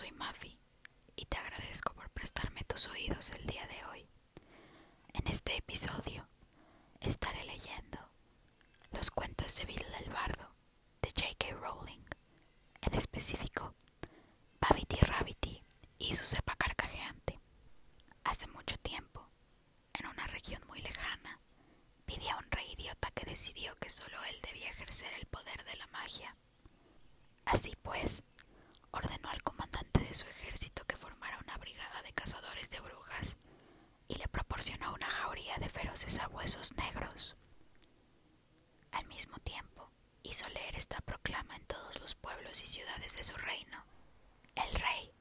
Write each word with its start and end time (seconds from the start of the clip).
soy 0.00 0.12
Mafi 0.12 0.58
y 1.14 1.26
te 1.26 1.36
agradezco 1.36 1.92
por 1.92 2.08
prestarme 2.08 2.64
tus 2.64 2.88
oídos 2.88 3.32
el 3.32 3.46
día 3.46 3.66
de 3.66 3.84
hoy. 3.84 4.08
En 5.12 5.26
este 5.26 5.58
episodio 5.58 6.26
estaré 7.00 7.44
leyendo 7.44 7.98
los 8.92 9.10
cuentos 9.10 9.54
de 9.56 9.66
Bill 9.66 9.84
el 10.02 10.10
Bardo 10.10 10.54
de 11.02 11.10
J.K. 11.10 11.54
Rowling, 11.54 12.02
en 12.80 12.94
específico 12.94 13.74
Babity 14.58 14.96
Rabbity 14.96 15.62
y 15.98 16.14
su 16.14 16.24
cepa 16.24 16.56
carcajeante. 16.56 17.38
Hace 18.24 18.46
mucho 18.46 18.78
tiempo, 18.78 19.28
en 19.92 20.06
una 20.06 20.26
región 20.28 20.62
muy 20.66 20.80
lejana, 20.80 21.40
vivía 22.06 22.38
un 22.38 22.50
rey 22.50 22.72
idiota 22.72 23.10
que 23.10 23.26
decidió 23.26 23.74
que 23.76 23.90
solo 23.90 24.16
él 24.30 24.40
debía 24.40 24.70
ejercer 24.70 25.12
el 25.20 25.26
poder 25.26 25.62
de 25.66 25.76
la 25.76 25.88
magia. 25.88 26.34
Así 27.44 27.76
pues, 27.82 28.24
ordenó 28.92 29.28
al 29.30 29.42
comandante 29.42 30.00
de 30.00 30.14
su 30.14 30.26
ejército 30.26 30.84
que 30.86 30.96
formara 30.96 31.38
una 31.42 31.56
brigada 31.58 32.02
de 32.02 32.12
cazadores 32.12 32.70
de 32.70 32.80
brujas 32.80 33.36
y 34.10 34.16
le 34.16 34.26
proporcionó 34.26 34.92
una 34.92 35.08
jauría 35.08 35.54
de 35.58 35.68
feroces 35.68 36.18
abuesos 36.18 36.74
negros. 36.74 37.36
Al 38.90 39.06
mismo 39.06 39.38
tiempo, 39.38 39.88
hizo 40.24 40.48
leer 40.48 40.74
esta 40.74 41.00
proclama 41.00 41.54
en 41.54 41.64
todos 41.66 42.00
los 42.00 42.16
pueblos 42.16 42.60
y 42.60 42.66
ciudades 42.66 43.16
de 43.16 43.22
su 43.22 43.36
reino. 43.36 43.84
El 44.56 44.74
rey 44.80 45.12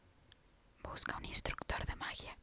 busca 0.83 1.17
un 1.17 1.25
instructor 1.25 1.85
de 1.85 1.95
magia. 1.97 2.35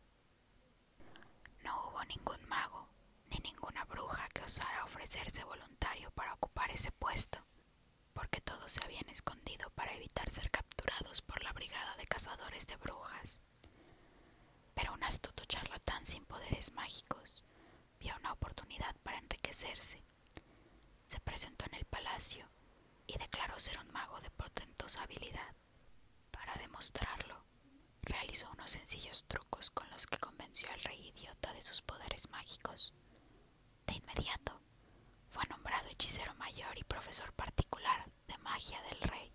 No 1.64 1.88
hubo 1.88 2.04
ningún 2.04 2.46
mago 2.48 2.88
ni 3.28 3.38
ninguna 3.38 3.84
bruja 3.84 4.28
que 4.32 4.44
osara 4.44 4.84
ofrecerse 4.84 5.42
voluntario 5.42 6.12
para 6.12 6.34
ocupar 6.34 6.70
ese 6.70 6.92
puesto, 6.92 7.44
porque 8.12 8.40
todos 8.40 8.70
se 8.70 8.84
habían 8.84 9.08
escondido 9.08 9.68
para 9.70 9.92
evitar 9.94 10.30
ser 10.30 10.48
capturados 10.52 11.22
por 11.22 11.42
la 11.42 11.52
brigada 11.52 11.96
de 11.96 12.06
cazadores 12.06 12.68
de 12.68 12.76
brujas. 12.76 13.40
Pero 14.86 14.94
un 14.94 15.02
astuto 15.02 15.44
charlatán 15.46 16.06
sin 16.06 16.24
poderes 16.26 16.72
mágicos 16.72 17.42
vio 17.98 18.14
una 18.20 18.32
oportunidad 18.32 18.94
para 19.02 19.18
enriquecerse. 19.18 20.00
Se 21.06 21.18
presentó 21.18 21.66
en 21.66 21.74
el 21.74 21.84
palacio 21.86 22.48
y 23.04 23.18
declaró 23.18 23.58
ser 23.58 23.80
un 23.80 23.90
mago 23.90 24.20
de 24.20 24.30
portentosa 24.30 25.02
habilidad. 25.02 25.56
Para 26.30 26.54
demostrarlo, 26.54 27.44
realizó 28.02 28.48
unos 28.52 28.70
sencillos 28.70 29.24
trucos 29.24 29.72
con 29.72 29.90
los 29.90 30.06
que 30.06 30.18
convenció 30.18 30.70
al 30.70 30.78
rey 30.78 31.08
idiota 31.08 31.52
de 31.52 31.62
sus 31.62 31.82
poderes 31.82 32.30
mágicos. 32.30 32.92
De 33.88 33.94
inmediato, 33.94 34.60
fue 35.30 35.42
nombrado 35.46 35.88
hechicero 35.88 36.32
mayor 36.36 36.78
y 36.78 36.84
profesor 36.84 37.32
particular 37.32 38.08
de 38.28 38.38
magia 38.38 38.80
del 38.82 39.00
rey. 39.00 39.32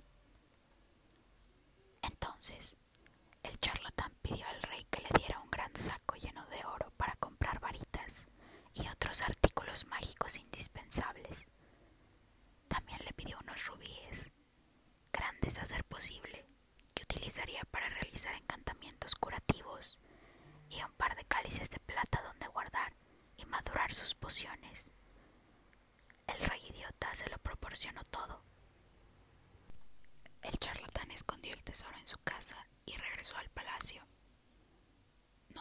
Entonces, 2.03 2.77
el 3.43 3.59
charlatán 3.59 4.13
pidió 4.21 4.47
al 4.47 4.61
rey 4.61 4.85
que 4.89 5.00
saco 5.75 6.15
lleno 6.15 6.45
de 6.47 6.63
oro 6.65 6.91
para 6.97 7.15
comprar 7.15 7.59
varitas 7.59 8.27
y 8.73 8.87
otros 8.87 9.21
artículos 9.21 9.85
mágicos 9.87 10.37
indispensables. 10.37 11.47
También 12.67 12.99
le 13.05 13.13
pidió 13.13 13.37
unos 13.43 13.65
rubíes, 13.67 14.31
grandes 15.11 15.59
a 15.59 15.65
ser 15.65 15.83
posible, 15.85 16.45
que 16.93 17.03
utilizaría 17.03 17.61
para 17.71 17.89
realizar 17.89 18.33
encantamientos 18.35 19.15
curativos, 19.15 19.97
y 20.69 20.81
un 20.83 20.91
par 20.93 21.15
de 21.15 21.25
cálices 21.25 21.69
de 21.69 21.79
plata 21.79 22.21
donde 22.21 22.47
guardar 22.47 22.93
y 23.37 23.45
madurar 23.45 23.93
sus 23.93 24.15
pociones. 24.15 24.91
El 26.27 26.39
rey 26.47 26.61
idiota 26.69 27.13
se 27.13 27.29
lo 27.29 27.37
proporcionó 27.39 28.03
todo. 28.05 28.41
El 30.41 30.57
charlatán 30.59 31.11
escondió 31.11 31.53
el 31.53 31.63
tesoro 31.63 31.97
en 31.97 32.07
su 32.07 32.17
casa 32.23 32.57
y 32.85 32.95
regresó 32.97 33.37
al 33.37 33.49
palacio. 33.49 34.05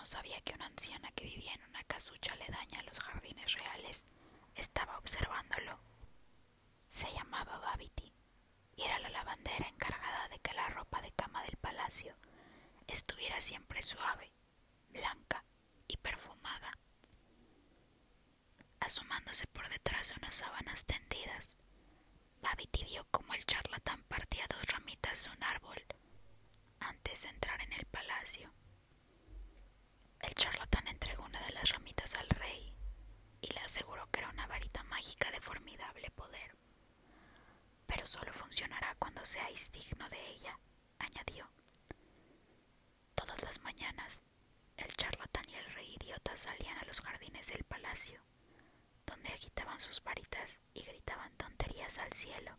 No 0.01 0.07
sabía 0.07 0.41
que 0.41 0.55
una 0.55 0.65
anciana 0.65 1.13
que 1.13 1.27
vivía 1.27 1.53
en 1.53 1.63
una 1.69 1.85
casucha 1.85 2.33
aledaña 2.33 2.81
a 2.81 2.85
los 2.85 2.99
jardines 3.01 3.53
reales 3.53 4.07
estaba 4.55 4.97
observándolo. 4.97 5.79
Se 6.89 7.13
llamaba 7.13 7.59
Babity 7.59 8.11
y 8.77 8.83
era 8.83 8.99
la 9.01 9.11
lavandera 9.11 9.69
encargada 9.69 10.27
de 10.31 10.39
que 10.39 10.55
la 10.55 10.71
ropa 10.71 11.03
de 11.03 11.13
cama 11.13 11.43
del 11.43 11.59
palacio 11.59 12.15
estuviera 12.87 13.43
siempre 13.43 13.83
suave, 13.83 14.33
blanca 14.89 15.45
y 15.87 15.99
perfumada. 15.99 16.73
Asomándose 18.81 19.49
por 19.49 19.69
detrás 19.69 20.09
de 20.09 20.15
unas 20.15 20.35
sábanas 20.35 20.87
tendidas, 20.87 21.59
Babity 22.41 22.85
vio 22.85 23.05
como 23.11 23.35
el 23.35 23.45
charlatán 23.45 24.03
partía 24.05 24.47
dos 24.49 24.67
ramitas 24.69 25.25
de 25.25 25.31
un 25.33 25.43
árbol 25.45 25.85
antes 26.79 27.21
de 27.21 27.29
entrar 27.29 27.61
en 27.61 27.75
el 27.75 27.85
palacio. 27.85 28.51
El 30.31 30.37
charlatán 30.37 30.87
entregó 30.87 31.25
una 31.25 31.45
de 31.45 31.53
las 31.55 31.69
ramitas 31.71 32.15
al 32.15 32.29
rey 32.29 32.73
y 33.41 33.49
le 33.49 33.61
aseguró 33.63 34.09
que 34.13 34.21
era 34.21 34.29
una 34.31 34.47
varita 34.47 34.81
mágica 34.85 35.29
de 35.33 35.41
formidable 35.41 36.09
poder. 36.13 36.57
Pero 37.89 38.07
solo 38.07 38.33
funcionará 38.33 38.95
cuando 39.01 39.25
seáis 39.27 39.73
digno 39.73 40.09
de 40.09 40.25
ella, 40.29 40.57
añadió. 41.01 41.51
Todas 43.17 43.43
las 43.43 43.61
mañanas, 43.63 44.23
el 44.77 44.93
charlatán 44.95 45.51
y 45.51 45.55
el 45.57 45.75
rey 45.75 45.97
idiota 46.01 46.37
salían 46.37 46.79
a 46.79 46.85
los 46.85 47.01
jardines 47.01 47.49
del 47.49 47.65
palacio, 47.65 48.23
donde 49.07 49.31
agitaban 49.31 49.81
sus 49.81 50.01
varitas 50.05 50.61
y 50.75 50.83
gritaban 50.83 51.37
tonterías 51.39 51.99
al 51.99 52.13
cielo. 52.13 52.57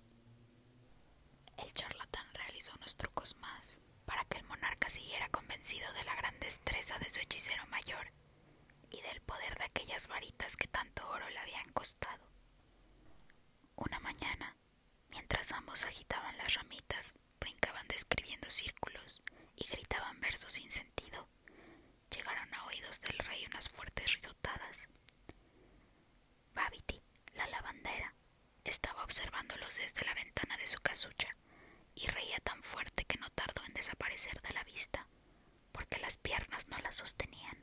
El 1.56 1.72
charlatán 1.74 2.28
realizó 2.34 2.74
unos 2.76 2.98
trucos 2.98 3.38
más 3.38 3.80
para 4.06 4.26
que 4.26 4.38
el 4.38 4.44
monarca 4.46 4.90
siguiera 4.90 5.30
convencido 5.30 5.92
de 5.94 6.04
la 6.04 6.16
gran 6.16 6.40
destreza 6.40 6.98
de 7.00 7.10
su 7.10 7.20
hechicero 7.20 7.66
mayor 7.68 8.12
y 8.90 9.02
del 9.02 9.22
poder 9.22 9.58
de 9.58 9.66
aquellas 9.66 10.08
varitas 10.08 10.58
que 10.58 10.68
tanto 10.68 11.08
oro 11.10 11.28
le 11.30 11.40
habían 11.40 11.72
costado. 11.74 12.24
Una 13.76 14.00
mañana, 14.00 14.56
mientras 15.10 15.52
ambos 15.52 15.84
agitaban 15.84 16.38
las 16.38 16.54
ramitas, 16.54 17.14
brincaban 17.40 17.88
describiendo 17.88 18.50
círculos 18.50 19.22
y 19.56 19.68
gritaban 19.68 20.20
versos 20.20 20.54
sin 20.54 20.72
sentido, 20.72 21.28
llegaron 22.10 22.54
a 22.54 22.66
oídos 22.66 23.02
del 23.02 23.18
rey 23.20 23.46
unas 23.46 23.70
fuertes 23.70 24.14
risotadas. 24.14 24.88
Babity, 26.54 27.02
la 27.34 27.48
lavandera, 27.48 28.14
estaba 28.64 29.04
observándolos 29.04 29.78
desde 29.78 30.06
la 30.06 30.14
ventana 30.14 30.58
de 30.58 30.68
su 30.68 30.80
casucha 30.82 31.36
y 32.02 32.08
reía 32.08 32.40
tan 32.40 32.62
fuerte 32.64 33.06
que 33.06 33.18
no 33.20 33.30
tardó 33.32 33.64
en 33.66 33.74
desaparecer 33.74 34.42
de 34.42 34.54
la 34.54 34.64
vista, 34.64 35.08
porque 35.72 36.00
las 36.00 36.18
piernas 36.18 36.68
no 36.68 36.78
la 36.80 36.92
sostenían. 36.92 37.58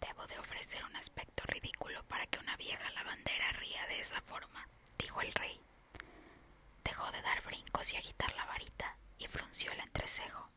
Debo 0.00 0.26
de 0.26 0.38
ofrecer 0.38 0.84
un 0.84 0.94
aspecto 0.96 1.44
ridículo 1.46 2.04
para 2.04 2.26
que 2.26 2.38
una 2.38 2.56
vieja 2.56 2.90
lavandera 2.90 3.52
ría 3.52 3.86
de 3.86 4.00
esa 4.00 4.20
forma, 4.20 4.68
dijo 4.98 5.20
el 5.22 5.32
rey. 5.32 5.58
Dejó 6.84 7.10
de 7.10 7.22
dar 7.22 7.42
brincos 7.44 7.92
y 7.92 7.96
agitar 7.96 8.34
la 8.36 8.44
varita 8.44 8.98
y 9.18 9.26
frunció 9.28 9.72
el 9.72 9.80
entrecejo. 9.80 10.50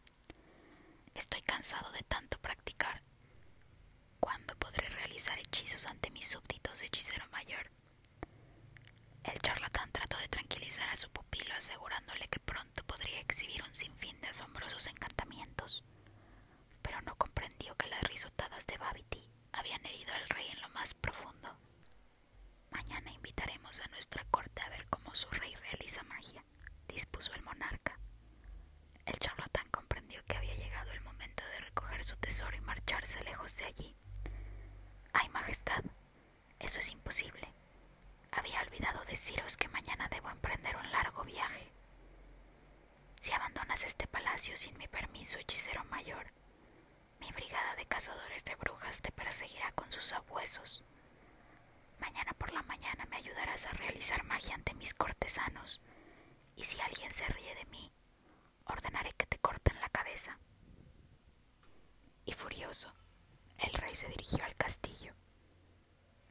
Estoy 1.15 1.41
cansado 1.43 1.91
de 1.93 2.03
tanto 2.03 2.37
practicar. 2.39 3.01
¿Cuándo 4.19 4.53
podré 4.57 4.89
realizar 4.89 5.39
hechizos 5.39 5.85
ante 5.85 6.09
mis 6.09 6.27
súbditos, 6.27 6.81
hechicero 6.81 7.25
mayor? 7.29 7.71
El 9.23 9.39
charlatán 9.39 9.91
trató 9.91 10.17
de 10.17 10.27
a 10.83 10.95
su 10.97 11.09
pupilo 11.09 11.53
asegurándole 11.55 12.27
que 12.27 12.39
pronto 12.39 12.83
podría 12.85 13.19
exhibir 13.19 13.63
un 13.63 13.73
sinfín 13.73 14.19
de 14.21 14.27
asombrosos 14.27 14.87
encantamientos, 14.87 15.83
pero 16.81 17.01
no 17.01 17.15
comprendió 17.15 17.75
que 17.75 17.87
las 17.87 18.03
risotadas 18.03 18.65
de 18.67 18.77
Babity 18.77 19.27
habían 19.53 19.85
herido 19.85 20.13
al 20.13 20.29
rey 20.29 20.47
en 20.49 20.61
lo 20.61 20.69
más 20.69 20.93
profundo. 20.93 21.57
Mañana 22.71 23.11
invitaremos 23.11 23.79
a 23.81 23.87
nuestra 23.87 24.23
corte 24.25 24.61
a 24.61 24.69
ver 24.69 24.87
cómo 24.89 25.13
su 25.15 25.29
rey 25.31 25.53
realiza 25.55 26.03
magia, 26.03 26.43
dispuso 26.87 27.33
el 27.33 27.41
monarca. 27.43 27.99
El 29.05 29.17
charlatán 29.19 29.67
comprendió 29.71 30.23
que 30.25 30.37
había 30.37 30.55
llegado 30.55 30.91
el 30.91 31.01
momento 31.01 31.43
de 31.45 31.59
recoger 31.61 32.03
su 32.03 32.15
tesoro 32.17 32.55
y 32.55 32.61
marcharse 32.61 33.21
lejos 33.23 33.55
de 33.57 33.65
allí. 33.65 33.95
Ay, 35.13 35.29
Majestad, 35.29 35.83
eso 36.59 36.79
es 36.79 36.91
imposible. 36.91 37.46
Deciros 39.17 39.57
que 39.57 39.67
mañana 39.69 40.07
debo 40.09 40.29
emprender 40.29 40.75
un 40.75 40.91
largo 40.91 41.23
viaje. 41.23 41.73
Si 43.19 43.33
abandonas 43.33 43.83
este 43.83 44.05
palacio 44.05 44.55
sin 44.55 44.77
mi 44.77 44.87
permiso, 44.87 45.39
hechicero 45.39 45.83
mayor, 45.85 46.31
mi 47.19 47.31
brigada 47.31 47.73
de 47.77 47.87
cazadores 47.87 48.45
de 48.45 48.53
brujas 48.57 49.01
te 49.01 49.11
perseguirá 49.11 49.71
con 49.71 49.91
sus 49.91 50.13
abuesos. 50.13 50.83
Mañana 51.99 52.33
por 52.33 52.53
la 52.53 52.61
mañana 52.61 53.07
me 53.09 53.15
ayudarás 53.15 53.65
a 53.65 53.71
realizar 53.71 54.23
magia 54.23 54.53
ante 54.53 54.75
mis 54.75 54.93
cortesanos, 54.93 55.81
y 56.55 56.63
si 56.65 56.79
alguien 56.79 57.11
se 57.11 57.25
ríe 57.25 57.55
de 57.55 57.65
mí, 57.65 57.91
ordenaré 58.65 59.13
que 59.13 59.25
te 59.25 59.39
corten 59.39 59.79
la 59.79 59.89
cabeza. 59.89 60.37
Y 62.23 62.33
furioso, 62.33 62.93
el 63.57 63.73
rey 63.73 63.95
se 63.95 64.09
dirigió 64.09 64.45
al 64.45 64.55
castillo. 64.57 65.15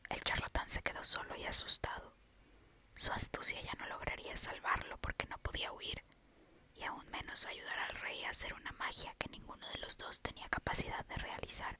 El 0.08 0.22
charlatán 0.22 0.70
se 0.70 0.82
quedó 0.82 1.02
solo 1.02 1.34
y 1.34 1.46
asustado. 1.46 2.14
Su 2.96 3.12
astucia 3.12 3.60
ya 3.60 3.74
no 3.74 3.86
lograría 3.86 4.36
salvarlo 4.36 4.98
porque 4.98 5.26
no 5.26 5.38
podía 5.38 5.72
huir, 5.72 6.02
y 6.74 6.82
aún 6.82 7.08
menos 7.10 7.46
ayudar 7.46 7.78
al 7.78 7.96
rey 8.00 8.16
podría 8.16 8.30
hacer 8.30 8.54
una 8.54 8.72
magia 8.72 9.14
que 9.18 9.28
ninguno 9.28 9.68
de 9.68 9.78
los 9.78 9.98
dos 9.98 10.22
tenía 10.22 10.48
capacidad 10.48 11.04
de 11.04 11.16
realizar. 11.16 11.78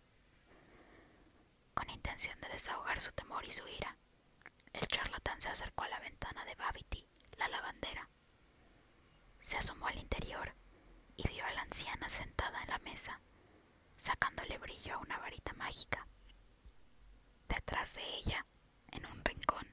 Con 1.72 1.88
intención 1.88 2.38
de 2.40 2.48
desahogar 2.48 3.00
su 3.00 3.10
temor 3.12 3.42
y 3.46 3.50
su 3.50 3.66
ira, 3.66 3.96
el 4.74 4.86
charlatán 4.86 5.40
se 5.40 5.48
acercó 5.48 5.84
a 5.84 5.88
la 5.88 5.98
ventana 6.00 6.44
de 6.44 6.54
Babity, 6.56 7.06
la 7.38 7.48
lavandera. 7.48 8.08
Se 9.40 9.56
asomó 9.56 9.86
al 9.86 9.98
interior 9.98 10.54
y 11.16 11.26
vio 11.28 11.46
a 11.46 11.52
la 11.52 11.62
anciana 11.62 12.10
sentada 12.10 12.62
en 12.62 12.68
la 12.68 12.78
mesa, 12.80 13.20
sacándole 13.96 14.58
brillo 14.58 14.94
a 14.94 14.98
una 14.98 15.18
varita 15.18 15.54
mágica. 15.54 16.06
Detrás 17.48 17.94
de 17.94 18.04
ella, 18.18 18.44
en 18.92 19.06
un 19.06 19.24
rincón, 19.24 19.66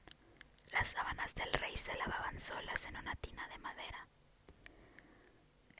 las 0.74 0.88
sábanas 0.88 1.34
del 1.36 1.52
rey 1.52 1.76
se 1.76 1.94
lavaban 1.94 2.38
solas 2.38 2.84
en 2.86 2.96
una 2.96 3.14
tina 3.16 3.46
de 3.48 3.58
madera. 3.58 4.08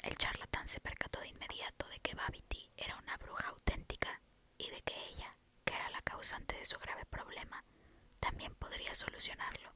El 0.02 0.16
charlatán 0.16 0.68
se 0.68 0.80
percató 0.80 1.20
de 1.20 1.28
inmediato 1.28 1.88
de 1.88 1.98
que 1.98 2.14
Babity 2.14 2.70
era 2.76 2.96
una 2.98 3.16
bruja 3.16 3.48
auténtica 3.48 4.20
y 4.56 4.70
de 4.70 4.80
que 4.82 4.94
ella, 5.08 5.36
que 5.64 5.74
era 5.74 5.90
la 5.90 6.00
causante 6.02 6.56
de 6.56 6.64
su 6.64 6.78
grave 6.78 7.04
problema, 7.06 7.64
también 8.20 8.54
podría 8.54 8.94
solucionarlo. 8.94 9.72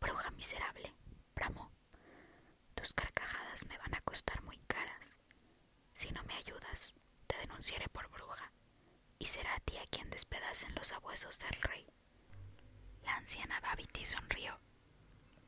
Bruja 0.00 0.30
miserable, 0.30 0.94
bramó. 1.34 1.70
Tus 2.74 2.94
carcajadas 2.94 3.66
me 3.66 3.76
van 3.76 3.94
a 3.94 4.00
costar 4.00 4.42
muy 4.42 4.56
caras. 4.66 5.18
Si 5.92 6.10
no 6.12 6.22
me 6.24 6.34
ayudas, 6.34 6.94
te 7.26 7.36
denunciaré 7.38 7.88
por 7.90 8.08
bruja, 8.08 8.52
y 9.18 9.26
será 9.26 9.54
a 9.54 9.60
ti 9.60 9.76
a 9.76 9.86
quien 9.88 10.08
despedacen 10.08 10.74
los 10.74 10.92
abuesos 10.92 11.38
del 11.40 11.60
rey. 11.60 11.86
La 13.06 13.14
anciana 13.16 13.60
Babity 13.60 14.04
sonrió 14.04 14.58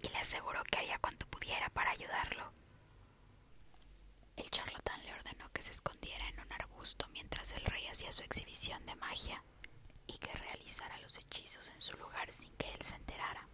y 0.01 0.09
le 0.09 0.19
aseguró 0.19 0.63
que 0.65 0.79
haría 0.79 0.99
cuanto 0.99 1.27
pudiera 1.27 1.69
para 1.71 1.91
ayudarlo. 1.91 2.53
El 4.37 4.49
charlatán 4.51 5.05
le 5.05 5.13
ordenó 5.13 5.51
que 5.53 5.63
se 5.63 5.73
escondiera 5.73 6.29
en 6.29 6.41
un 6.41 6.53
arbusto 6.53 7.07
mientras 7.09 7.53
el 7.53 7.65
rey 7.65 7.87
hacía 7.89 8.13
su 8.13 8.23
exhibición 8.23 8.85
de 8.87 8.95
magia 8.97 9.43
y 10.07 10.17
que 10.19 10.33
realizara 10.33 10.97
los 10.99 11.19
hechizos 11.19 11.71
en 11.71 11.81
su 11.81 11.97
lugar 11.97 12.31
sin 12.33 12.53
que 12.57 12.71
él 12.71 12.81
se 12.81 12.97
enterara. 12.97 13.49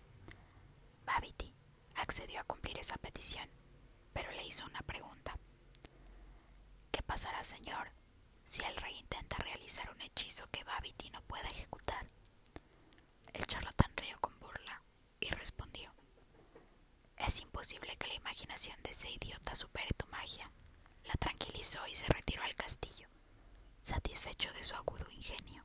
Babity 1.07 1.55
accedió 1.97 2.41
a 2.41 2.45
cumplir 2.45 2.79
esa 2.79 2.97
petición, 2.99 3.49
pero 4.12 4.31
le 4.33 4.47
hizo 4.47 4.65
una 4.67 4.83
pregunta. 4.83 5.39
¿Qué 6.93 7.03
pasará, 7.03 7.43
señor, 7.43 7.91
si 8.45 8.62
el 8.62 8.77
rey 8.77 8.99
intenta 8.99 9.37
realizar 9.39 9.91
un 9.91 10.00
hechizo 10.03 10.47
que 10.50 10.62
Babity 10.65 11.11
no 11.11 11.23
pueda 11.23 11.49
ejecutar? 11.49 12.07
El 13.33 13.47
charlatán 13.47 13.91
rió 13.97 14.19
con 14.21 14.39
burla 14.39 14.81
y 15.21 15.29
respondió. 15.31 15.93
Es 17.35 17.41
imposible 17.41 17.97
que 17.97 18.07
la 18.07 18.15
imaginación 18.15 18.81
de 18.85 18.93
ese 18.93 19.11
idiota 19.11 19.57
supere 19.57 19.89
tu 19.97 20.07
magia. 20.07 20.49
La 21.03 21.15
tranquilizó 21.15 21.85
y 21.89 21.95
se 21.97 22.07
retiró 22.07 22.45
al 22.45 22.55
castillo, 22.55 23.09
satisfecho 23.83 24.53
de 24.53 24.63
su 24.63 24.77
agudo 24.77 25.05
ingenio. 25.11 25.65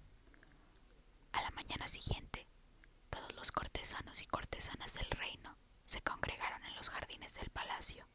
A 1.32 1.44
la 1.44 1.52
mañana 1.52 1.88
siguiente, 1.88 2.48
todos 3.12 3.36
los 3.36 3.52
cortesanos 3.52 4.20
y 4.24 4.26
cortesanas 4.26 4.96
del 4.96 5.12
reino 5.12 5.60
se 5.84 6.02
congregaron 6.02 6.64
en 6.66 6.76
los 6.76 6.90
jardines 6.90 7.36
del 7.36 7.52
palacio. 7.52 8.08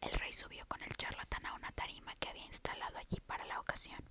El 0.00 0.10
rey 0.18 0.32
subió 0.32 0.66
con 0.66 0.82
el 0.82 0.96
charlatán 0.96 1.46
a 1.46 1.54
una 1.54 1.70
tarima 1.70 2.12
que 2.16 2.28
había 2.28 2.46
instalado 2.46 2.98
allí 2.98 3.20
para 3.20 3.46
la 3.46 3.60
ocasión. 3.60 4.02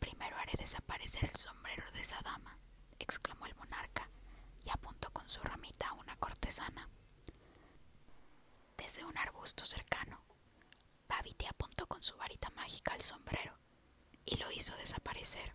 Primero 0.00 0.36
haré 0.36 0.52
desaparecer 0.58 1.30
el 1.30 1.36
sombrero 1.36 1.90
de 1.92 2.00
esa 2.00 2.20
dama, 2.20 2.58
exclamó 2.98 3.46
el 3.46 3.54
monarca, 3.54 4.10
y 4.64 4.70
apuntó 4.70 5.10
con 5.10 5.28
su 5.28 5.40
ramita 5.42 5.88
a 5.88 5.92
una 5.94 6.16
cortesana. 6.16 6.88
Desde 8.76 9.04
un 9.04 9.16
arbusto 9.18 9.64
cercano, 9.64 10.22
Babiti 11.08 11.46
apuntó 11.46 11.86
con 11.86 12.02
su 12.02 12.16
varita 12.16 12.50
mágica 12.50 12.92
al 12.92 13.00
sombrero 13.00 13.58
y 14.24 14.36
lo 14.36 14.50
hizo 14.50 14.74
desaparecer. 14.76 15.54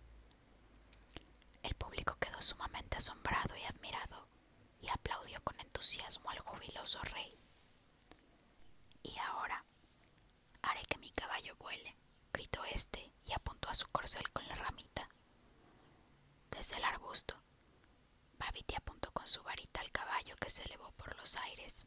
El 1.62 1.74
público 1.74 2.16
quedó 2.18 2.40
sumamente 2.40 2.96
asombrado 2.96 3.56
y 3.56 3.64
admirado 3.64 4.28
y 4.80 4.88
aplaudió 4.88 5.40
con 5.42 5.58
entusiasmo 5.60 6.30
al 6.30 6.38
jubiloso 6.40 7.00
rey. 7.02 7.38
Y 9.02 9.18
ahora 9.18 9.64
haré 10.62 10.82
que 10.84 10.98
mi 10.98 11.10
caballo 11.10 11.54
vuele, 11.56 11.96
gritó 12.32 12.64
éste 12.64 13.12
y 13.24 13.32
apuntó 13.32 13.68
a 13.68 13.74
su 13.74 13.88
corcel 13.88 14.30
con 14.32 14.46
la 14.48 14.54
ramita. 14.54 15.08
Desde 16.50 16.76
el 16.76 16.84
arbusto, 16.84 17.36
Babiti 18.40 18.74
apuntó 18.74 19.12
con 19.12 19.26
su 19.26 19.42
varita 19.42 19.80
al 19.80 19.92
caballo 19.92 20.34
que 20.36 20.48
se 20.50 20.62
elevó 20.64 20.90
por 20.92 21.14
los 21.18 21.36
aires. 21.36 21.86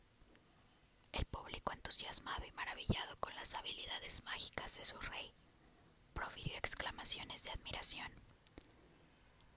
El 1.11 1.25
público, 1.25 1.73
entusiasmado 1.73 2.45
y 2.45 2.51
maravillado 2.51 3.17
con 3.19 3.35
las 3.35 3.55
habilidades 3.55 4.23
mágicas 4.23 4.77
de 4.77 4.85
su 4.85 4.97
rey, 4.99 5.33
profirió 6.13 6.55
exclamaciones 6.57 7.43
de 7.43 7.51
admiración. 7.51 8.11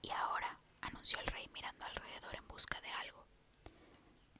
Y 0.01 0.09
ahora, 0.09 0.59
anunció 0.81 1.19
el 1.19 1.27
rey 1.27 1.47
mirando 1.53 1.85
alrededor 1.85 2.35
en 2.35 2.47
busca 2.47 2.81
de 2.81 2.89
algo. 2.89 3.25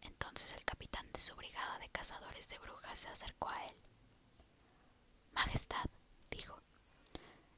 Entonces 0.01 0.51
el 0.53 0.65
capitán 0.65 1.12
de 1.12 1.19
su 1.19 1.36
brigada 1.36 1.77
de 1.80 1.89
cazadores 1.89 2.50
de 2.50 2.57
brujas 2.60 3.00
se 3.00 3.07
acercó 3.10 3.50
a 3.50 3.65
él. 3.65 3.75
Majestad, 5.33 5.86
dijo, 6.31 6.60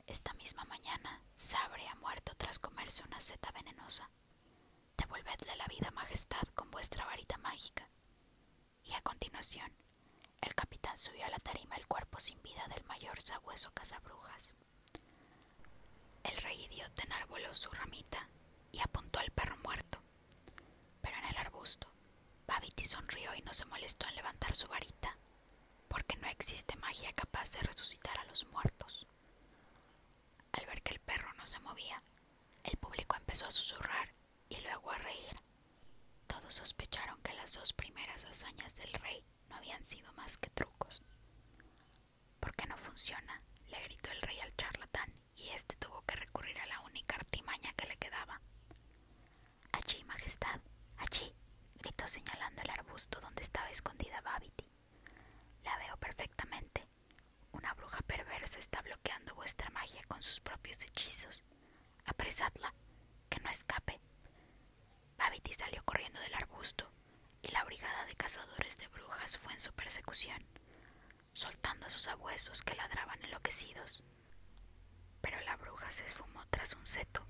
esta 0.07 0.33
misma 0.33 0.65
mañana 0.65 1.21
Sabre 1.35 1.87
ha 1.87 1.95
muerto 1.95 2.33
tras 2.37 2.59
comerse 2.59 3.03
una 3.05 3.19
seta 3.21 3.51
venenosa. 3.51 4.09
Devolvedle 5.09 5.55
la 5.55 5.65
vida, 5.65 5.89
Majestad, 5.89 6.47
con 6.53 6.69
vuestra 6.69 7.03
varita 7.03 7.35
mágica. 7.39 7.89
Y 8.83 8.93
a 8.93 9.01
continuación, 9.01 9.73
el 10.39 10.53
capitán 10.53 10.95
subió 10.99 11.25
a 11.25 11.29
la 11.29 11.39
tarima 11.39 11.75
el 11.77 11.87
cuerpo 11.87 12.19
sin 12.19 12.39
vida 12.43 12.63
del 12.67 12.83
mayor 12.85 13.19
sabueso 13.19 13.71
cazabrujas. 13.71 14.53
El 16.21 16.37
rey 16.37 16.63
idiota 16.63 17.05
enarboló 17.05 17.51
su 17.55 17.71
ramita 17.71 18.29
y 18.71 18.79
apuntó 18.81 19.19
al 19.19 19.31
perro 19.31 19.57
muerto. 19.63 19.97
Pero 21.01 21.17
en 21.17 21.25
el 21.25 21.37
arbusto, 21.37 21.91
Babiti 22.45 22.83
sonrió 22.83 23.33
y 23.33 23.41
no 23.41 23.51
se 23.51 23.65
molestó 23.65 24.07
en 24.09 24.15
levantar 24.15 24.55
su 24.55 24.67
varita, 24.67 25.17
porque 25.87 26.17
no 26.17 26.27
existe 26.27 26.75
magia 26.75 27.11
capaz 27.13 27.51
de 27.53 27.61
resucitar 27.61 28.19
a 28.19 28.25
los 28.25 28.45
muertos. 28.49 29.07
Al 30.51 30.67
ver 30.67 30.83
que 30.83 30.93
el 30.93 30.99
perro 30.99 31.33
no 31.33 31.47
se 31.47 31.59
movía, 31.61 32.03
el 32.63 32.77
público 32.77 33.15
empezó 33.15 33.47
a 33.47 33.51
susurrar 33.51 34.18
y 34.49 34.59
luego 34.61 34.91
a 34.91 34.97
reír. 34.97 35.41
Todos 36.27 36.53
sospecharon 36.55 37.21
que 37.21 37.33
las 37.35 37.53
dos 37.53 37.73
primeras 37.73 38.25
hazañas 38.25 38.75
del 38.75 38.91
rey 38.93 39.23
no 39.49 39.55
habían 39.55 39.83
sido 39.83 40.11
más 40.13 40.37
que 40.37 40.49
trucos. 40.49 41.03
¿Por 42.39 42.55
qué 42.55 42.65
no 42.67 42.77
funciona? 42.77 43.41
le 43.67 43.79
gritó 43.83 44.09
el 44.11 44.21
rey 44.21 44.39
al 44.39 44.55
charlatán 44.55 45.13
y 45.35 45.49
éste 45.49 45.75
tuvo 45.75 46.01
que 46.03 46.15
recurrir 46.15 46.57
a 46.59 46.65
la 46.65 46.79
única 46.81 47.15
artimaña 47.15 47.71
que 47.73 47.87
le 47.87 47.97
quedaba. 47.97 48.41
Allí, 49.71 50.03
Majestad, 50.05 50.59
allí, 50.97 51.33
gritó 51.75 52.07
señalando 52.07 52.61
el 52.61 52.69
arbusto 52.71 53.19
donde 53.21 53.41
estaba 53.43 53.69
escondida 53.69 54.21
Babity. 54.21 54.65
La 55.63 55.77
veo 55.77 55.97
perfectamente. 55.97 56.87
Una 57.51 57.73
bruja 57.73 57.99
perversa 58.01 58.59
está 58.59 58.81
bloqueando 58.81 59.35
vuestra 59.35 59.69
magia 59.71 60.01
con 60.07 60.21
sus 60.21 60.39
propios 60.39 60.81
hechizos. 60.83 61.43
Apresadla, 62.05 62.73
que 63.29 63.39
no 63.41 63.49
escape. 63.49 63.99
Babity 65.17 65.53
salió 65.53 65.83
corriendo 65.83 66.19
del 66.21 66.33
arbusto 66.35 66.91
y 67.41 67.49
la 67.49 67.63
brigada 67.65 68.05
de 68.05 68.15
cazadores 68.15 68.77
de 68.77 68.87
brujas 68.87 69.37
fue 69.37 69.53
en 69.53 69.59
su 69.59 69.71
soltando 71.33 71.85
a 71.85 71.89
sus 71.89 72.07
abuesos 72.07 72.61
que 72.61 72.75
ladraban 72.75 73.21
enloquecidos. 73.23 74.03
Pero 75.21 75.39
la 75.41 75.55
bruja 75.57 75.91
se 75.91 76.05
esfumó 76.05 76.45
tras 76.49 76.73
un 76.75 76.85
seto, 76.85 77.25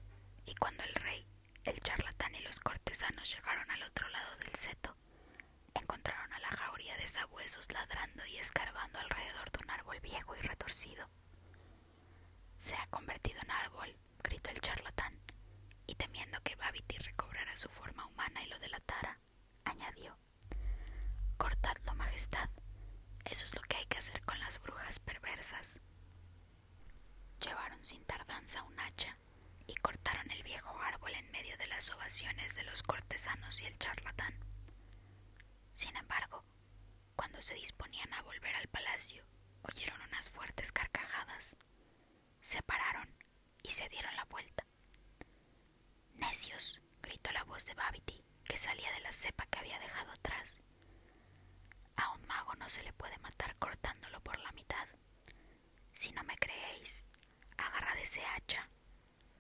y 0.46 0.56
cuando 0.56 0.84
el 0.84 0.94
rey, 0.96 1.28
el 1.64 1.80
charlatán 1.80 2.36
y 2.36 2.40
los 2.42 2.60
cortesanos 2.60 3.34
llegaron 3.34 3.70
al 3.72 3.84
otro 3.84 4.08
lado 4.10 4.36
del 4.38 4.54
seto, 4.56 4.96
encontraron 5.74 6.32
a 6.34 6.40
la 6.40 6.50
jauría 6.50 6.96
de 6.98 7.08
sabuesos 7.08 7.72
ladrando 7.72 8.26
y 8.26 8.38
escarbando 8.38 9.00
alrededor 9.00 9.52
de 9.52 9.64
un 9.64 9.72
árbol 9.72 10.00
viejo 10.02 10.36
y 10.36 10.42
retorcido. 10.42 11.10
Se 12.58 12.76
ha 12.76 12.88
convertido 12.88 13.40
en 13.42 13.52
árbol, 13.52 13.96
gritó 14.24 14.50
el 14.52 14.62
charlatán, 14.62 15.20
y 15.88 15.96
temiendo 15.96 16.40
que 16.42 16.56
Babity 16.56 16.98
recobrara 17.00 17.58
su 17.58 17.70
forma 17.70 18.06
humana 18.06 18.44
y 18.44 18.48
lo 18.48 18.60
delatara, 18.60 19.20
añadió 19.66 20.18
Cortadlo, 21.38 21.96
Majestad. 21.96 22.50
Eso 23.40 23.46
es 23.46 23.56
lo 23.56 23.62
que 23.70 23.78
hay 23.78 23.86
que 23.86 23.98
hacer 23.98 24.22
con 24.24 24.38
las 24.42 24.62
brujas 24.62 25.00
perversas. 25.00 25.80
Llevaron 27.40 27.86
sin 27.86 28.04
tardanza 28.04 28.62
un 28.64 28.78
hacha 28.78 29.16
y 29.66 29.76
cortaron 29.76 30.30
el 30.30 30.44
viejo 30.44 30.78
árbol 30.82 31.14
en 31.16 31.32
medio 31.32 31.56
de 31.58 31.68
las 31.68 31.90
ovaciones 31.90 32.54
de 32.56 32.64
los 32.64 32.84
cortesanos 32.84 33.62
y 33.62 33.66
el 33.68 33.80
charlatán. 33.80 34.34
Sin 35.72 35.96
embargo, 35.96 36.44
cuando 37.16 37.42
se 37.42 37.54
disponían 37.54 38.14
a 38.14 38.24
volver 38.24 38.54
al 38.58 38.68
palacio, 38.68 39.24
oyeron 39.62 40.02
unas 40.02 40.30
fuertes 40.30 40.74
carcajadas. 40.74 41.56
Se 42.42 42.62
pararon 42.64 43.08
y 43.64 43.72
se 43.72 43.88
dieron 43.88 44.14
la 44.18 44.26
vuelta. 44.26 44.66
Necios, 46.16 46.82
gritó 47.02 47.32
la 47.32 47.46
voz 47.46 47.66
de 47.66 47.74
Babity, 47.74 48.22
que 48.44 48.58
salía 48.58 48.92
de 48.92 49.00
la 49.00 49.14
cepa 49.14 49.46
que 49.46 49.60
había 49.60 49.80
dejado 49.80 50.12
atrás. 50.12 50.60
A 51.96 52.12
un 52.12 52.28
mago 52.28 52.29
se 52.70 52.84
le 52.84 52.94
puede 52.94 53.18
matar 53.20 53.56
cortándolo 53.58 54.20
por 54.22 54.40
la 54.40 54.52
mitad. 54.52 54.88
Si 55.94 56.12
no 56.12 56.24
me 56.24 56.38
creéis, 56.38 57.04
agarrad 57.58 57.98
ese 57.98 58.24
hacha 58.24 58.70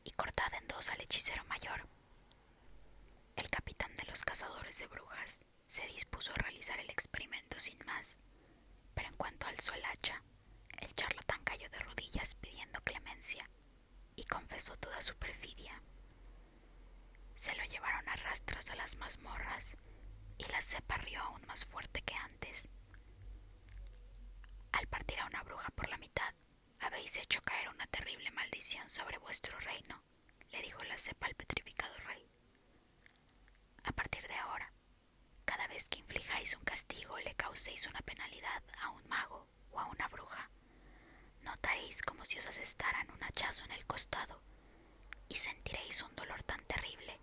y 0.04 0.12
cortad 0.12 0.54
en 0.56 0.68
dos 0.68 0.90
al 0.90 1.02
hechicero 1.02 1.44
mayor. 1.46 1.88
El 3.36 3.50
capitán 3.50 3.96
de 3.96 4.06
los 4.06 4.24
cazadores 4.24 4.80
de 4.80 4.88
brujas 4.88 5.44
se 5.68 5.86
dispuso 5.88 6.32
a 6.32 6.36
realizar 6.36 6.80
el 6.80 6.90
experimento 6.90 7.60
sin 7.60 7.78
más, 7.86 8.22
pero 8.94 9.08
en 9.10 9.16
cuanto 9.16 9.48
alzó 9.48 9.74
el 9.74 9.86
hacha, 9.86 10.22
el 10.80 10.94
charlatán 10.96 11.44
cayó 11.44 11.70
de 11.70 11.80
rodillas 11.80 12.36
pidiendo 12.36 12.82
clemencia 12.82 13.50
y 14.16 14.24
confesó 14.24 14.76
toda 14.78 15.02
su 15.02 15.16
perfidia. 15.16 15.82
Se 17.36 17.56
lo 17.56 17.64
llevaron 17.66 18.08
a 18.10 18.16
rastras 18.18 18.70
a 18.70 18.76
las 18.76 18.96
mazmorras 18.98 19.78
y 20.38 20.46
la 20.46 20.62
cepa 20.62 20.98
rió 20.98 21.22
aún 21.22 21.46
más 21.46 21.66
fuerte 21.66 22.02
que 22.02 22.16
antes. 22.16 22.68
Al 24.72 24.88
partir 24.88 25.20
a 25.20 25.26
una 25.26 25.44
bruja 25.44 25.70
por 25.72 25.90
la 25.90 25.98
mitad, 25.98 26.34
habéis 26.80 27.18
hecho 27.18 27.42
caer 27.44 27.70
una 27.70 27.88
terrible 27.88 28.32
maldición 28.32 28.90
sobre 28.90 29.18
vuestro 29.18 29.58
reino, 29.60 30.02
le 30.52 30.62
dijo 30.62 30.80
la 30.86 30.98
cepa 30.98 31.28
al 31.28 31.36
petrificado 31.36 31.94
rey. 32.08 32.28
A 33.84 33.92
partir 33.92 34.28
de 34.28 34.34
ahora, 34.36 34.72
cada 35.46 35.68
vez 35.68 35.88
que 35.90 36.00
inflijáis 36.00 36.56
un 36.56 36.64
castigo 36.64 37.18
le 37.20 37.36
causéis 37.36 37.88
una 37.88 38.02
penalidad 38.02 38.64
a 38.82 38.90
un 38.90 39.08
mago 39.08 39.48
o 39.72 39.80
a 39.80 39.86
una 39.88 40.08
bruja, 40.08 40.50
notaréis 41.42 42.02
como 42.02 42.26
si 42.26 42.38
os 42.40 42.46
asestaran 42.48 43.10
un 43.12 43.24
hachazo 43.24 43.66
en 43.66 43.72
el 43.72 43.86
costado 43.86 44.42
y 45.28 45.36
sentiréis 45.36 46.02
un 46.04 46.16
dolor 46.16 46.44
tan 46.44 46.60
terrible 46.66 47.20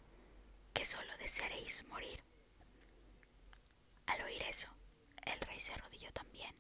que 0.72 0.84
solo 0.84 1.16
desearéis 1.18 1.84
morir. 1.86 2.22
Al 4.06 4.20
oír 4.22 4.42
eso, 4.44 4.68
el 5.24 5.40
rey 5.40 5.58
se 5.60 5.72
arrodilló 5.74 6.12
también 6.12 6.54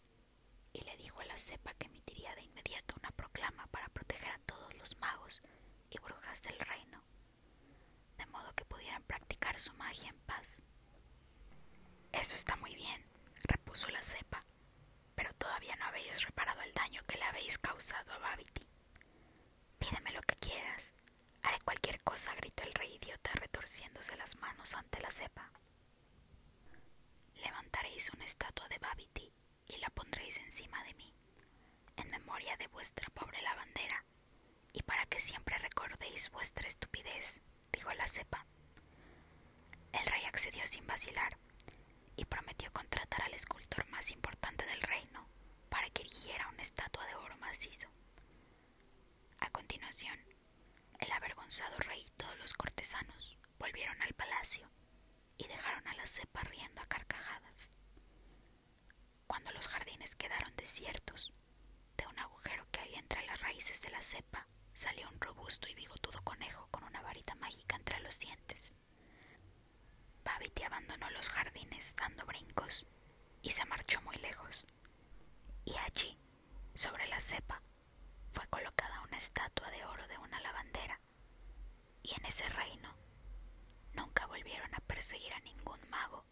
y 0.76 0.84
le 0.84 0.96
dijo 0.98 1.20
a 1.22 1.24
la 1.24 1.36
cepa 1.38 1.72
que 1.74 1.86
emitiría 1.86 2.34
de 2.34 2.42
inmediato 2.42 2.94
una 2.98 3.10
proclama 3.10 3.66
para 3.68 3.88
proteger 3.88 4.28
a 4.28 4.38
todos 4.40 4.74
los 4.74 4.96
magos 4.98 5.42
y 5.88 5.98
brujas 5.98 6.42
del 6.42 6.58
reino, 6.58 7.02
de 8.18 8.26
modo 8.26 8.52
que 8.54 8.66
pudieran 8.66 9.02
practicar 9.04 9.58
su 9.58 9.72
magia 9.74 10.10
en 10.10 10.18
paz. 10.20 10.60
Eso 12.12 12.34
está 12.34 12.56
muy 12.56 12.74
bien, 12.74 13.06
repuso 13.44 13.88
la 13.88 14.02
cepa, 14.02 14.44
pero 15.14 15.32
todavía 15.34 15.76
no 15.76 15.86
habéis 15.86 16.22
reparado 16.22 16.60
el 16.60 16.72
daño 16.74 17.02
que 17.06 17.16
le 17.16 17.24
habéis 17.24 17.56
causado 17.58 18.12
a 18.12 18.18
Babity. 18.18 18.68
Pídeme 19.78 20.12
lo 20.12 20.20
que 20.22 20.34
quieras. 20.36 20.94
Haré 21.42 21.58
cualquier 21.60 22.00
cosa, 22.02 22.34
gritó 22.34 22.64
el 22.64 22.74
rey 22.74 22.94
idiota 22.96 23.30
retorciéndose 23.34 24.16
las 24.16 24.36
manos 24.36 24.74
ante 24.74 25.00
la 25.00 25.10
cepa. 25.10 25.50
Levantaréis 27.36 28.10
una 28.12 28.24
estatua 28.24 28.68
de 28.68 28.78
Babity 28.78 29.32
y 29.68 29.76
la 29.78 29.90
pondréis 29.90 30.38
encima 30.38 30.82
de 30.84 30.94
mí, 30.94 31.12
en 31.96 32.08
memoria 32.10 32.56
de 32.56 32.66
vuestra 32.68 33.08
pobre 33.10 33.40
lavandera, 33.42 34.04
y 34.72 34.82
para 34.82 35.06
que 35.06 35.20
siempre 35.20 35.56
recordéis 35.58 36.30
vuestra 36.30 36.68
estupidez, 36.68 37.42
dijo 37.72 37.92
la 37.94 38.06
cepa. 38.06 38.46
El 39.92 40.06
rey 40.06 40.24
accedió 40.24 40.66
sin 40.66 40.86
vacilar 40.86 41.38
y 42.16 42.24
prometió 42.24 42.72
contratar 42.72 43.22
al 43.22 43.34
escultor 43.34 43.86
más 43.88 44.10
importante 44.10 44.66
del 44.66 44.80
reino 44.82 45.28
para 45.68 45.88
que 45.90 46.02
erigiera 46.02 46.48
una 46.48 46.62
estatua 46.62 47.06
de 47.06 47.14
oro 47.14 47.36
macizo. 47.38 47.88
A 49.38 49.50
continuación, 49.50 50.18
el 50.98 51.12
avergonzado 51.12 51.76
rey 51.78 52.02
y 52.06 52.10
todos 52.12 52.38
los 52.38 52.54
cortesanos 52.54 53.38
volvieron 53.58 54.00
al 54.02 54.14
palacio 54.14 54.70
y 55.38 55.46
dejaron 55.46 55.86
a 55.88 55.94
la 55.94 56.06
cepa 56.06 56.42
riendo 56.42 56.80
a 56.82 56.86
carcajadas. 56.86 57.70
Cuando 59.46 59.58
los 59.58 59.68
jardines 59.68 60.16
quedaron 60.16 60.56
desiertos, 60.56 61.32
de 61.96 62.04
un 62.08 62.18
agujero 62.18 62.66
que 62.72 62.80
había 62.80 62.98
entre 62.98 63.24
las 63.26 63.40
raíces 63.42 63.80
de 63.80 63.90
la 63.90 64.02
cepa 64.02 64.48
salió 64.72 65.08
un 65.08 65.20
robusto 65.20 65.68
y 65.68 65.74
bigotudo 65.74 66.20
conejo 66.24 66.66
con 66.72 66.82
una 66.82 67.00
varita 67.00 67.36
mágica 67.36 67.76
entre 67.76 68.00
los 68.00 68.18
dientes. 68.18 68.74
Babity 70.24 70.64
abandonó 70.64 71.08
los 71.10 71.28
jardines 71.28 71.94
dando 71.94 72.26
brincos 72.26 72.88
y 73.40 73.50
se 73.52 73.64
marchó 73.66 74.02
muy 74.02 74.16
lejos. 74.16 74.66
Y 75.64 75.76
allí, 75.76 76.18
sobre 76.74 77.06
la 77.06 77.20
cepa, 77.20 77.62
fue 78.32 78.48
colocada 78.48 79.00
una 79.02 79.16
estatua 79.16 79.70
de 79.70 79.84
oro 79.84 80.08
de 80.08 80.18
una 80.18 80.40
lavandera. 80.40 81.00
Y 82.02 82.18
en 82.18 82.26
ese 82.26 82.48
reino 82.48 82.92
nunca 83.92 84.26
volvieron 84.26 84.74
a 84.74 84.80
perseguir 84.80 85.32
a 85.34 85.40
ningún 85.40 85.88
mago 85.88 86.25